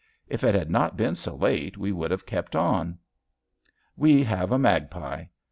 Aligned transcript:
If 0.27 0.43
it 0.43 0.55
had 0.55 0.71
not 0.71 0.97
been 0.97 1.13
so 1.13 1.35
late 1.35 1.77
we 1.77 1.91
would 1.91 2.09
have 2.09 2.25
kept 2.25 2.55
on. 2.55 2.97
We 3.95 4.23
have 4.23 4.51
a 4.51 4.57
magpie. 4.57 5.25